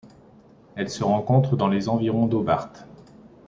Elle 0.75 0.89
se 0.89 1.03
rencontre 1.03 1.55
dans 1.55 1.67
les 1.67 1.87
environs 1.87 2.25
d'Hobart. 2.25 2.73